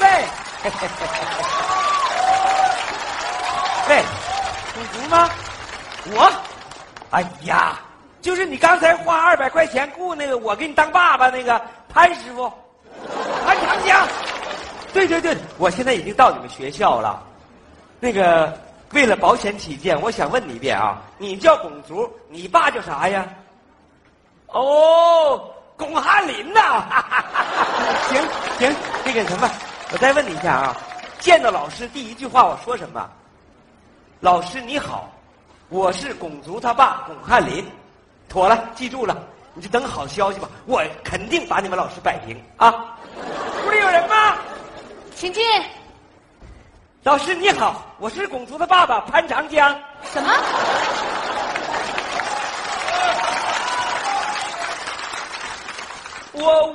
[0.00, 0.06] 喂，
[3.88, 4.02] 喂，
[4.74, 5.28] 公主吗？
[6.14, 6.32] 我，
[7.10, 7.78] 哎呀，
[8.22, 12.50] 就是你刚才花二百块钱雇那个我给你当爸爸那个潘师傅，
[13.44, 14.06] 潘长江。
[14.92, 17.22] 对对对，我现在已经到你们学校了。
[18.00, 18.52] 那个，
[18.92, 23.24] 为了保险起见，我想问你一遍啊，你叫龚竹，你爸叫啥呀？
[24.48, 25.40] 哦，
[25.76, 26.84] 巩汉林呐。
[28.08, 28.20] 行
[28.58, 28.74] 行，
[29.04, 29.48] 那个什么，
[29.92, 30.76] 我再问你一下啊，
[31.18, 33.10] 见到老师第一句话我说什么？
[34.20, 35.10] 老师你好，
[35.68, 37.66] 我是巩足他爸巩汉林。
[38.28, 39.16] 妥了，记住了，
[39.52, 42.96] 你就等好消息吧，我肯定把你们老师摆平啊。
[43.66, 44.38] 屋里有人吗？
[45.16, 45.42] 请进。
[47.02, 49.76] 老师你好，我是巩足的爸爸潘长江。
[50.04, 50.30] 什么？
[56.32, 56.72] 我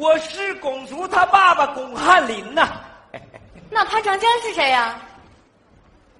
[0.00, 2.70] 我是巩竹他爸爸巩汉林呐。
[3.68, 4.98] 那潘长江是谁呀、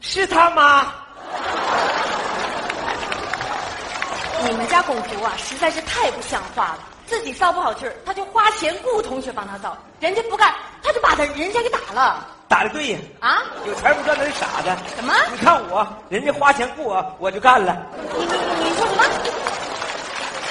[0.01, 0.93] 是他妈。
[4.45, 6.81] 你们家巩竹啊，实在是太不像话了。
[7.07, 12.27] 自己造不好气儿，他就花钱雇同学帮他造，人家不干，他就把他人家给打了。
[12.49, 13.39] 打的对呀，啊？
[13.67, 14.69] 有钱不赚那是傻子。
[14.95, 17.75] 什么你看我，人家花钱雇我，我就干了。
[18.15, 19.03] 你你你说什么？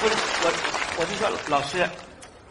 [0.00, 0.50] 不是我，
[0.98, 1.88] 我就说老师，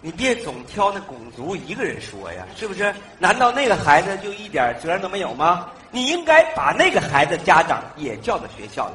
[0.01, 2.93] 你别总挑那龚竹一个人说呀，是不是？
[3.17, 5.67] 难道那个孩子就一点责任都没有吗？
[5.91, 8.93] 你应该把那个孩子家长也叫到学校来。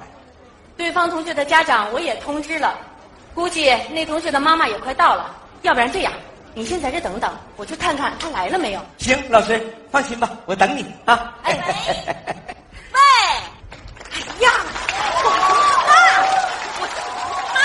[0.77, 2.79] 对方同学的家长我也通知了，
[3.35, 5.35] 估计那同学的妈妈也快到了。
[5.63, 6.13] 要不然这样，
[6.55, 8.81] 你先在这等等，我去看看他来了没有。
[8.99, 9.61] 行，老师
[9.91, 11.35] 放心吧，我等你啊。
[11.43, 11.53] 哎
[12.93, 13.01] 喂，
[14.11, 14.51] 哎呀，
[15.23, 15.31] 我
[15.87, 15.93] 妈，
[16.81, 16.87] 我
[17.55, 17.61] 妈，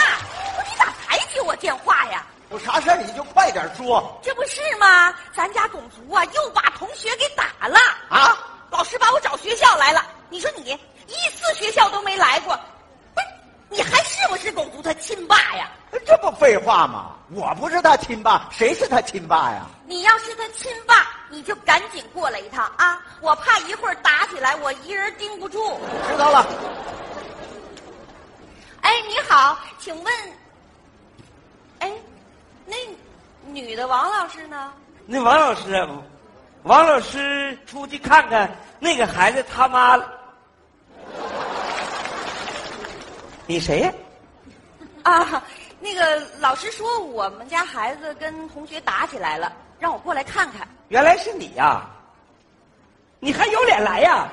[0.66, 2.26] 你咋才接我电话呀？
[2.49, 5.14] 有啥事儿你就快点说这不是吗？
[5.34, 7.80] 咱家龚竹啊，又把同学给打了
[8.10, 8.38] 啊！
[8.70, 10.06] 老师把我找学校来了。
[10.30, 12.56] 你说你一次学校都没来过，
[13.16, 13.28] 不是？
[13.70, 15.70] 你还是不是龚竹他亲爸呀？
[16.06, 17.16] 这不废话吗？
[17.32, 19.66] 我不是他亲爸，谁是他亲爸呀？
[19.86, 23.02] 你要是他亲爸，你就赶紧过来一趟啊！
[23.22, 25.80] 我怕一会儿打起来，我一人盯不住。
[26.08, 26.46] 知道了。
[28.82, 30.14] 哎，你好，请问，
[31.80, 31.92] 哎，
[32.66, 32.76] 那
[33.46, 34.74] 女的王老师呢？
[35.06, 35.88] 那王老师，
[36.64, 39.98] 王老师出去看看那个孩子他妈。
[43.48, 43.94] 你谁呀？
[45.04, 45.42] 啊，
[45.80, 50.68] 那个老师说我们家孩子跟同学打起来了，让我过来看看。
[50.90, 51.84] 原来是你呀！
[53.22, 54.28] 你还有脸来呀？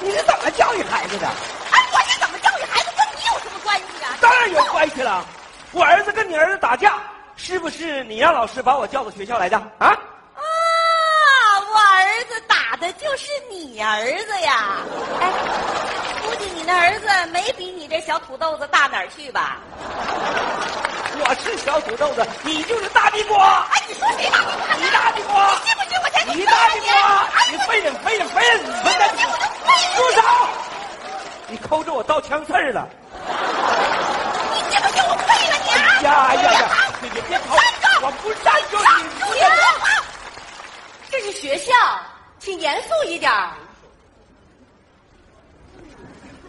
[0.00, 1.28] 你是怎么教育孩子的？
[1.28, 4.18] 哎，我是怎么教育孩子，跟你有什么关系啊？
[4.20, 5.24] 当然有关系了。
[5.70, 7.00] 我儿子跟你儿子打架，
[7.36, 9.56] 是不是你让老师把我叫到学校来的？
[9.78, 9.86] 啊？
[9.86, 10.40] 啊，
[11.72, 14.78] 我儿子打的就是你儿子呀！
[15.20, 15.30] 哎，
[16.24, 19.58] 估计你那儿子没比你这小土豆子大哪儿去吧？
[21.18, 23.66] 我是小土豆子，你就是大地瓜。
[23.70, 24.76] 哎，你说谁大地瓜？
[24.76, 25.50] 你大地瓜！
[25.52, 27.28] 你信不信我才你大地瓜！
[27.50, 28.58] 你废人，废人，废人！
[28.66, 30.22] 你信不信我就废了住手！
[31.48, 32.88] 你抠着我刀枪刺儿了！
[34.52, 36.00] 你信不信我废了你啊？
[36.02, 36.85] 呀呀呀！
[37.00, 37.56] 别别别跑！
[38.02, 38.84] 我不站住你！
[39.32, 39.46] 停！
[41.10, 41.72] 这是学校，
[42.38, 43.32] 请严肃一点。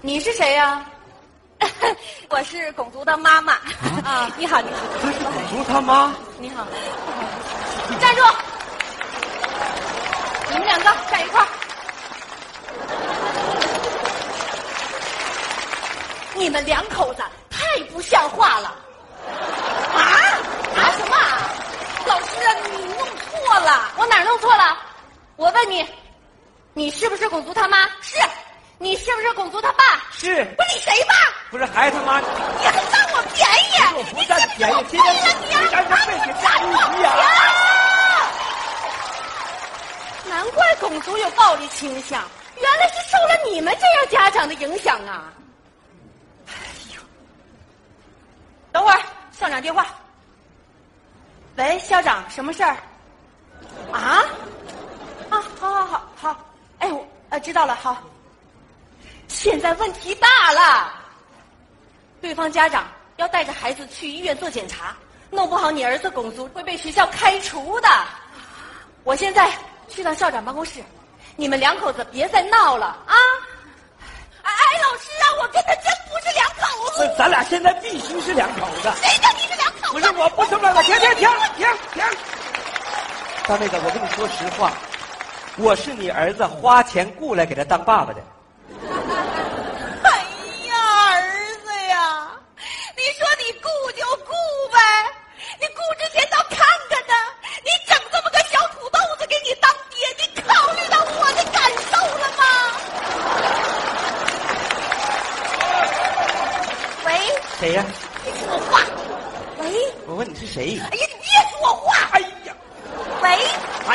[0.01, 0.85] 你是谁呀、
[2.29, 3.53] 我是龚足的妈妈。
[4.05, 6.13] 啊 你好，你好，这是龚足他妈。
[6.37, 6.65] 你好，
[7.99, 8.21] 站住！
[10.49, 11.47] 你们两个站一块儿。
[16.35, 18.75] 你们两口子太不像话了！
[19.27, 19.99] 啊
[20.75, 21.49] 啊什么啊？
[22.05, 23.91] 老师啊，你弄错了。
[23.97, 24.77] 我哪儿弄错了？
[25.35, 25.85] 我问你，
[26.87, 27.83] 你是不是龚竹他妈？
[27.99, 28.17] 是，
[28.77, 29.83] 你是不是龚竹他爸？
[30.09, 31.13] 是不是你谁爸？
[31.51, 32.21] 不是孩子他妈？
[32.21, 33.73] 你还占我便宜！
[33.97, 35.19] 我不占便宜，今天你
[35.53, 36.63] 啊你让这废给吓一
[36.95, 37.11] 急呀！
[40.29, 42.23] 难怪龚竹有暴力倾向，
[42.55, 45.25] 原来是受了你们这样家长的影响啊！
[46.47, 46.53] 哎
[46.95, 47.01] 呦，
[48.71, 49.01] 等会儿，
[49.37, 49.85] 校长电话。
[51.57, 52.77] 喂，校长，什么事儿？
[53.91, 54.23] 啊？
[55.29, 56.39] 啊，好好好好，
[57.39, 57.97] 知道了，好。
[59.27, 60.93] 现在问题大了，
[62.21, 62.87] 对方家长
[63.17, 64.95] 要带着孩子去医院做检查，
[65.29, 67.89] 弄不好你儿子龚竹会被学校开除的。
[69.03, 69.51] 我现在
[69.89, 70.81] 去趟校长办公室，
[71.35, 73.15] 你们两口子别再闹了啊！
[74.43, 77.05] 哎哎，老师啊，我跟他真不是两口子。
[77.05, 78.91] 那咱俩现在必须是两口子。
[79.01, 79.91] 谁跟你是两口子？
[79.91, 82.03] 不是，我不是两口子，停停停停停！
[83.45, 84.71] 大妹子，我跟你说实话，
[85.59, 88.21] 我是你儿子花钱雇来给他当爸爸的。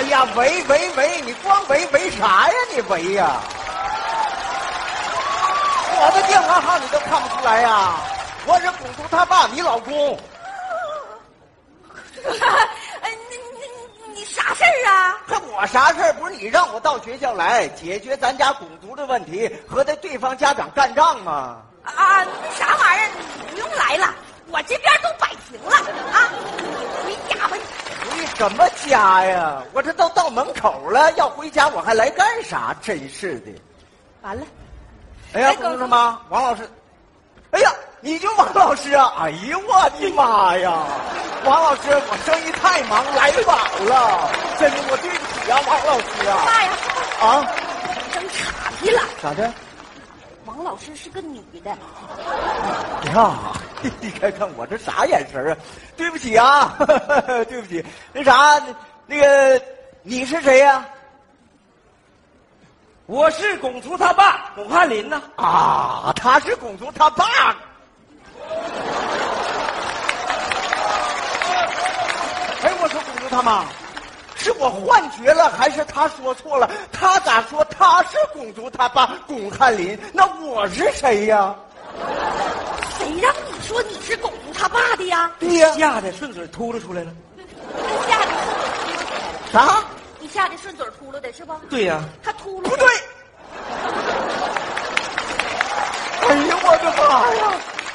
[0.03, 2.55] 哎呀，喂喂喂，你光喂喂啥呀？
[2.75, 3.41] 你喂呀？
[5.95, 7.95] 我的电话号你都看不出来呀？
[8.45, 10.19] 我是公主他爸，你老公。
[13.03, 13.61] 哎，你你
[14.13, 15.17] 你啥事儿啊？
[15.25, 16.13] 还我啥事儿？
[16.15, 21.59] 不是你让我到学校来解决咱家拱族的问题，和这对方家长干仗吗？
[21.85, 23.09] 啊，那啥玩意儿？
[23.39, 24.13] 你不用来了，
[24.49, 25.77] 我这边都摆平了
[26.13, 26.29] 啊！
[26.59, 26.65] 你
[27.07, 27.63] 回家吧，你。
[28.11, 29.63] 回什么家呀？
[29.73, 32.75] 我这都到门口了，要回家我还来干啥？
[32.83, 33.53] 真是的！
[34.23, 34.43] 完了，
[35.33, 36.69] 哎呀，哎公主妈，王老师，
[37.53, 39.13] 哎呀，你就王老师啊！
[39.21, 40.73] 哎呀，我的妈呀！
[41.45, 43.57] 王老师，我生意太忙，来晚
[43.87, 44.29] 了，
[44.59, 46.43] 真的，我对不起啊，王老师啊！
[46.45, 46.71] 爸呀，
[47.21, 47.47] 啊，
[48.13, 49.03] 整岔劈了。
[49.23, 49.53] 咋的？
[50.45, 51.71] 王老师是个女的，
[53.15, 53.53] 呀，
[54.01, 55.57] 你看看我这啥眼神啊？
[55.97, 56.75] 对不起啊，
[57.49, 57.85] 对不起。
[58.13, 58.61] 那啥，
[59.07, 59.63] 那个
[60.03, 60.85] 你是谁呀、
[63.07, 65.23] 我是巩图他爸巩汉林呐。
[65.37, 66.13] 啊？
[66.17, 67.25] 他是公主他爸。
[72.63, 73.65] 哎，我说公主他妈，
[74.43, 76.69] 是我幻觉了，还是他说错了？
[76.91, 79.97] 他咋说他是公主他爸巩汉林？
[80.13, 81.55] 那我是谁呀？
[82.99, 85.31] 谁让你说你是巩他爸的呀？
[85.39, 87.13] 对呀、吓得顺嘴秃噜出来了。
[87.39, 88.33] 你吓得
[89.53, 89.85] 啥？
[90.19, 91.55] 你吓得顺嘴秃噜的是不？
[91.71, 92.87] 对呀、他秃噜不对。
[96.29, 97.53] 哎呀，我的妈呀！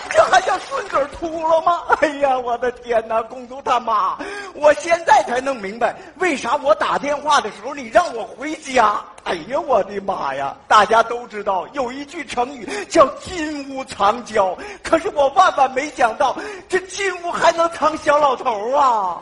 [0.09, 1.83] 这还叫顺嘴秃噜吗？
[1.99, 4.17] 哎呀，我的天哪，公主他妈！
[4.57, 8.99] 我现在才弄明白，为啥我打电话的时候你让我回家。
[9.23, 10.55] 哎呀，我的妈呀！
[10.67, 16.35] 大家都知道有一句成语叫“金屋藏娇”，可是我万万没想到，
[16.69, 19.21] 这金屋还能藏小老头啊！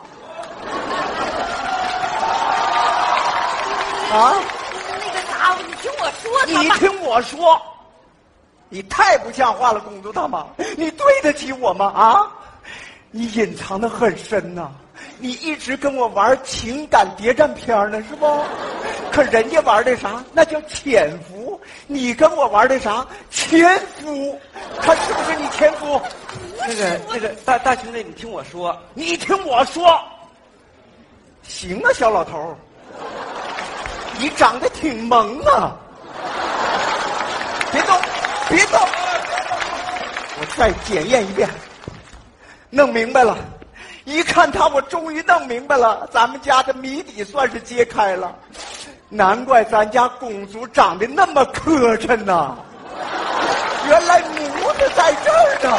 [4.12, 4.34] 啊！
[4.72, 6.46] 那个啥，你听我说。
[6.46, 7.60] 你听我说，
[8.68, 10.46] 你太不像话了，公主大妈，
[10.76, 11.86] 你对得起我吗？
[11.86, 12.30] 啊，
[13.10, 14.70] 你隐藏的很深呐、
[15.18, 18.26] 你一直跟我玩情感谍战片呢，是不？
[19.10, 20.22] 可人家玩的啥？
[20.32, 21.58] 那叫潜伏。
[21.86, 23.06] 你跟我玩的啥？
[23.30, 24.38] 潜伏。
[24.82, 26.00] 他是不是你前夫？
[26.58, 29.98] 那个那个大大兄弟，你听我说，你听我说。
[31.42, 32.56] 行啊，小老头儿
[34.18, 35.76] 你长得挺萌啊！
[37.70, 38.00] 别动，
[38.48, 38.80] 别动！
[40.38, 41.48] 我再检验一遍，
[42.68, 43.38] 弄明白了。
[44.06, 48.32] 一看他，我终于弄明白了，咱们家的谜底算是揭开了。
[49.08, 52.56] 难怪咱家公主长得那么磕碜呐、
[53.88, 55.70] 原来模子在这儿呢。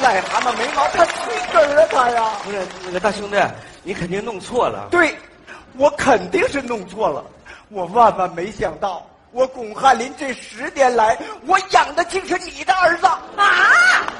[0.00, 2.30] 癞蛤蟆没毛，他吹根儿啊，它呀。
[2.44, 3.36] 不是那个大兄弟，
[3.82, 4.86] 你肯定弄错了。
[4.88, 5.18] 对，
[5.76, 7.24] 我肯定是弄错了。
[7.68, 13.18] 我万万没想到，我巩汉林这十年来，我养的竟是你的儿子啊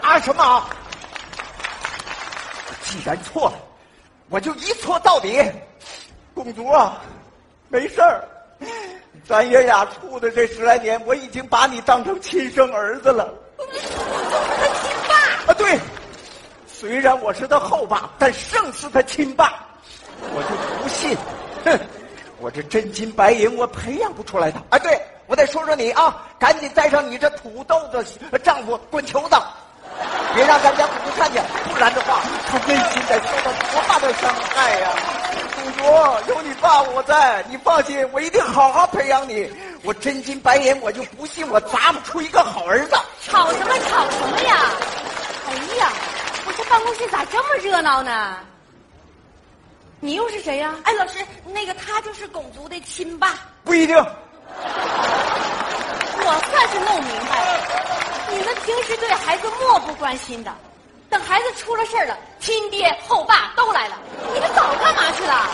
[0.02, 0.18] 啊！
[0.18, 0.68] 什么啊？
[2.88, 3.54] 既然错了，
[4.30, 5.45] 我就一错到底。
[6.35, 7.02] 公主啊，
[7.68, 8.25] 没事儿，
[9.26, 13.28] 咱爷俩处的这十来年，我已经把你当成亲生儿子了。
[13.59, 15.52] 他亲爸。
[15.52, 15.78] 啊，对，
[16.66, 19.66] 虽然我是他后爸，但胜似他亲爸。
[20.21, 21.16] 我就不信，
[21.64, 21.78] 哼，
[22.40, 24.62] 我这真金白银我培养不出来的。
[24.71, 28.04] 啊，对，我得说说你啊，赶紧带上你这土豆子
[28.42, 29.37] 丈夫滚球子，
[30.35, 34.90] 别让咱家公主看见，不然的话，她内心得受到多大的伤害呀、
[35.57, 35.85] 公主，
[36.33, 39.50] 有你爸我在，你放心，我一定好好培养你。
[39.85, 42.97] 我真金白银，我就不信我砸不出一个好儿子。
[43.25, 44.57] 吵什么吵什么呀？
[45.49, 45.93] 哎呀，
[46.47, 48.37] 我这办公室咋这么热闹呢？
[50.00, 53.35] 你又是谁呀、哎，老师，那个他就是巩族的亲爸。
[53.64, 53.97] 不一定。
[56.21, 57.61] 我算是弄明白了，
[58.30, 60.52] 你们平时对孩子漠不关心的，
[61.08, 63.99] 等孩子出了事儿了，亲爹后爸都来了，
[64.32, 65.50] 你们早干嘛去了？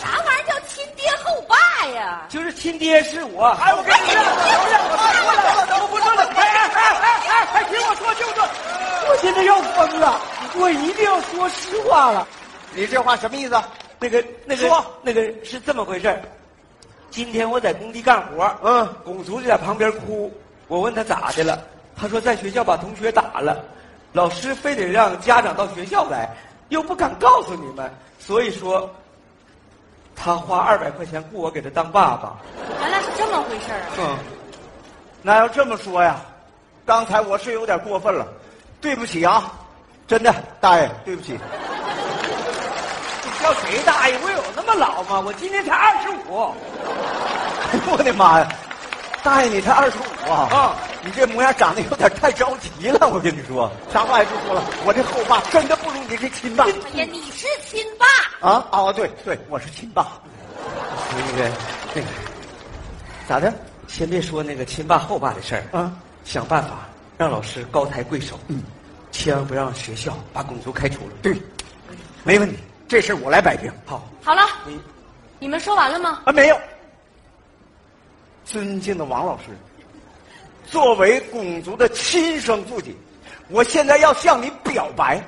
[0.00, 2.26] 啥玩意儿叫亲爹后爸呀？
[2.28, 3.46] 就是亲爹是我。
[3.46, 4.20] 哎，我跟你说，
[5.80, 8.48] 我不说了，哎哎哎哎哎，哎，听我说，听我说，
[9.10, 10.20] 我现在要疯了，
[10.56, 12.26] 我一定要说实话了。
[12.74, 13.60] 你这话什么意思？
[13.98, 16.22] 那个那个说那个是这么回事儿
[17.10, 20.32] 今天我在工地干活，嗯龚族就在旁边哭。
[20.68, 21.58] 我问他咋的了，
[22.00, 23.64] 他说在学校把同学打了，
[24.12, 26.28] 老师非得让家长到学校来，
[26.68, 28.88] 又不敢告诉你们，所以说
[30.14, 32.36] 他花二百块钱雇我给他当爸爸。
[32.80, 33.88] 原来是这么回事儿啊！
[33.98, 34.16] 嗯，
[35.22, 36.20] 那要这么说呀，
[36.86, 38.24] 刚才我是有点过分了，
[38.80, 39.50] 对不起啊，
[40.06, 41.32] 真的，大爷，对不起。
[41.32, 41.40] 你
[43.42, 44.16] 叫谁大爷？
[44.22, 45.20] 我有那么老吗？
[45.20, 46.54] 我今年才二十五。
[47.72, 48.48] 哎 呦我的妈呀，
[49.22, 50.02] 大爷你才二十五
[50.32, 50.48] 啊！
[50.50, 58.66] 啊你这模样长得有点太着急了，我跟你说，啥话也不说了，我这后爸真的不如你这亲爸哎呀，你是亲爸，啊！
[58.72, 60.06] 哦，对对，我是亲爸。
[61.10, 61.50] 那个
[61.94, 62.08] 那个，
[63.28, 63.52] 咋的？
[63.86, 65.92] 先别说那个亲爸后爸的事儿，啊，
[66.24, 68.62] 想办法让老师高抬贵手，嗯，
[69.10, 71.12] 千万不让学校把龚族开除了。
[71.22, 71.40] 对，
[72.22, 73.72] 没问题，这事儿我来摆平。
[73.86, 74.78] 好，好了，你
[75.38, 76.20] 你们说完了吗？
[76.24, 76.60] 啊，没有。
[78.44, 79.44] 尊敬的王老师，
[80.70, 82.94] 作为龚族的亲生父亲，
[83.48, 85.20] 我现在要向你表白，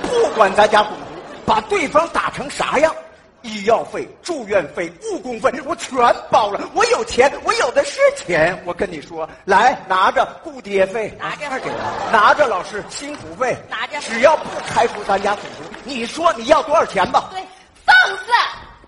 [0.00, 1.04] 不管咱家龚族
[1.44, 2.94] 把对方打成啥样，
[3.42, 5.96] 医药费、住院费、误工费我全
[6.30, 6.60] 包了。
[6.74, 8.60] 我有钱，我有的是钱。
[8.64, 17.28] 我跟你说，来拿着顾爹费，拿着二给我，拿着老师辛苦费，拿着只要不开除咱家龚族，你说你要多少钱吧？
[17.32, 17.42] 对，
[17.84, 18.32] 放肆！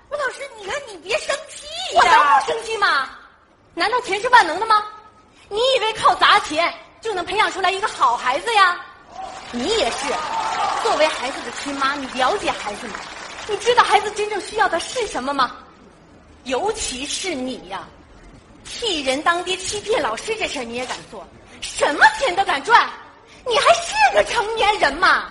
[0.09, 2.53] 我老师，你看你别生气我能不。
[2.53, 3.09] 生气吗？
[3.75, 4.83] 难道钱是万能的吗？
[5.51, 8.81] 你以为靠砸钱就能培养出来一个好孩子呀？
[9.51, 10.07] 你也是，
[10.85, 12.95] 作为孩子的亲妈，你了解孩子吗？
[13.49, 15.57] 你知道孩子真正需要的是什么吗？
[16.45, 17.85] 尤其是你呀，
[18.65, 21.27] 替人当爹、欺骗老师这事儿你也敢做，
[21.61, 22.89] 什么钱都敢赚，
[23.45, 25.25] 你还是个成年人吗？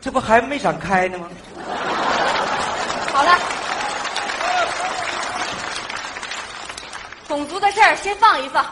[0.00, 1.28] 这不还没长开呢吗？
[3.12, 3.38] 好了，
[7.28, 8.64] 种族的事儿先放一放，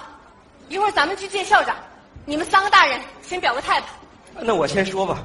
[0.68, 1.74] 一会儿咱们去见校长。
[2.24, 3.86] 你们三个大人先表个态吧。
[4.40, 5.18] 那我先说吧，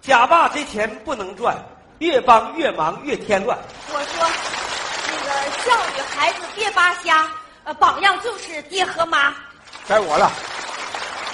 [0.00, 1.56] 假爸这钱不能赚，
[1.98, 3.58] 越帮越忙越添乱。
[3.92, 4.28] 我说，
[5.06, 7.28] 那个教育孩子别扒瞎，
[7.64, 9.34] 呃，榜样就是爹和妈。
[9.86, 10.32] 该我了。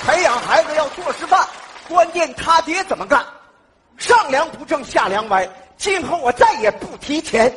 [0.05, 1.47] 培养孩子要做示范，
[1.89, 3.25] 关键他爹怎么干，
[3.97, 5.49] 上梁不正下梁歪。
[5.77, 7.51] 今后我再也不提钱。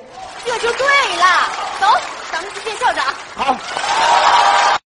[0.45, 0.87] 这就对
[1.17, 1.49] 了。
[1.79, 1.87] 走，
[2.31, 3.05] 咱们去见校长。
[3.35, 4.79] 好。